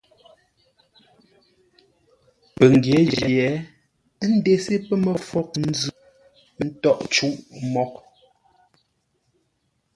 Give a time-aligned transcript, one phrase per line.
[2.55, 3.47] Pəngyě jye,
[4.23, 5.95] ə́ ndesé pə́ məfwóghʼ nzʉ̂
[6.65, 7.15] ńtôghʼ
[7.73, 8.05] mǒghʼ ə́.